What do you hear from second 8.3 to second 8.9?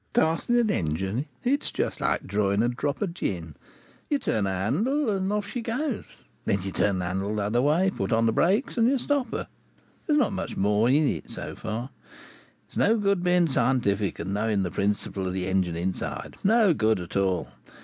brakes, and